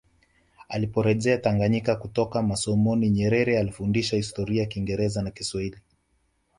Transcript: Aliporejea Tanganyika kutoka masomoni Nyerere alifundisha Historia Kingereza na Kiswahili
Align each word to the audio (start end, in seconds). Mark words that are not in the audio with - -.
Aliporejea 0.69 1.37
Tanganyika 1.41 1.95
kutoka 1.95 2.41
masomoni 2.41 3.09
Nyerere 3.09 3.59
alifundisha 3.59 4.17
Historia 4.17 4.65
Kingereza 4.65 5.21
na 5.21 5.31
Kiswahili 5.31 5.77